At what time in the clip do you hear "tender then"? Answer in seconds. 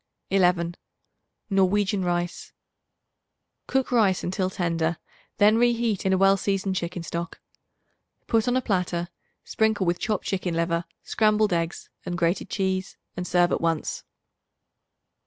4.49-5.59